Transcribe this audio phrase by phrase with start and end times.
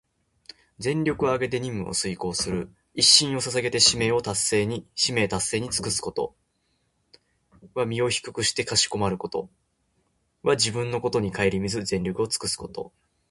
[0.79, 5.15] 全力をあげて任務を遂行する、一身を捧げて使命達成に尽
[5.79, 6.35] くすこと。
[7.53, 9.41] 「鞠躬」は身を低くしてかしこまること。
[9.41, 9.57] 「尽瘁」
[10.41, 12.91] は自分のことをかえりみずに、全力をつくすこと。